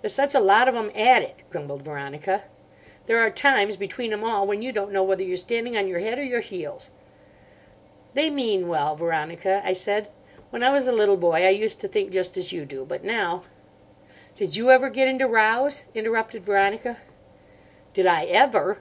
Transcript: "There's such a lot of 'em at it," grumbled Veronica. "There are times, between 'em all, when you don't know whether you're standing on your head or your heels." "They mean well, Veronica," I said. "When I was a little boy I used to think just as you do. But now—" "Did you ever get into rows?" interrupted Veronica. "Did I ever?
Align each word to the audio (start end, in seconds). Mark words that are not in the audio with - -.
"There's 0.00 0.14
such 0.14 0.34
a 0.34 0.40
lot 0.40 0.66
of 0.66 0.74
'em 0.74 0.90
at 0.96 1.20
it," 1.22 1.34
grumbled 1.50 1.82
Veronica. 1.82 2.44
"There 3.04 3.18
are 3.20 3.28
times, 3.28 3.76
between 3.76 4.10
'em 4.10 4.24
all, 4.24 4.46
when 4.46 4.62
you 4.62 4.72
don't 4.72 4.92
know 4.92 5.02
whether 5.02 5.22
you're 5.22 5.36
standing 5.36 5.76
on 5.76 5.86
your 5.86 5.98
head 5.98 6.18
or 6.18 6.22
your 6.22 6.40
heels." 6.40 6.90
"They 8.14 8.30
mean 8.30 8.66
well, 8.66 8.96
Veronica," 8.96 9.60
I 9.62 9.74
said. 9.74 10.08
"When 10.48 10.62
I 10.62 10.70
was 10.70 10.86
a 10.86 10.90
little 10.92 11.18
boy 11.18 11.44
I 11.44 11.50
used 11.50 11.80
to 11.80 11.88
think 11.88 12.12
just 12.12 12.38
as 12.38 12.50
you 12.52 12.64
do. 12.64 12.86
But 12.86 13.04
now—" 13.04 13.42
"Did 14.36 14.56
you 14.56 14.70
ever 14.70 14.88
get 14.88 15.06
into 15.06 15.28
rows?" 15.28 15.84
interrupted 15.94 16.44
Veronica. 16.46 16.96
"Did 17.92 18.06
I 18.06 18.24
ever? 18.24 18.78